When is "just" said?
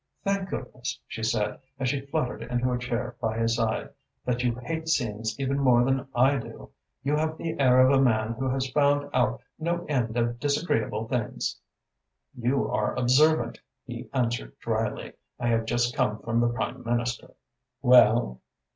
15.67-15.95